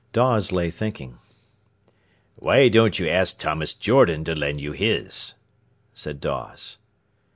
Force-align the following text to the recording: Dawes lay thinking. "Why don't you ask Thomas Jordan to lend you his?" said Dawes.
Dawes 0.13 0.51
lay 0.51 0.71
thinking. 0.71 1.19
"Why 2.35 2.69
don't 2.69 2.97
you 2.97 3.07
ask 3.07 3.37
Thomas 3.37 3.75
Jordan 3.75 4.23
to 4.23 4.33
lend 4.33 4.59
you 4.59 4.71
his?" 4.71 5.35
said 5.93 6.19
Dawes. 6.19 6.79